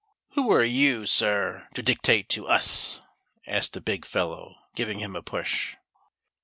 [0.33, 2.99] "Who are you, sir, to dictate to us
[3.45, 5.75] }"asked a big fellow, giving him a push.